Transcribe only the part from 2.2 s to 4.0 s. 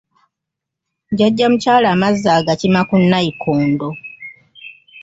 agakima ku nnayikondo.